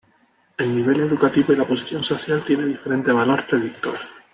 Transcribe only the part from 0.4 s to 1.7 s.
El nivel educativo y la